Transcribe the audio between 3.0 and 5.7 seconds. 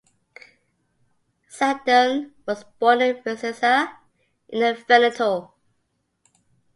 in Vicenza, in the Veneto.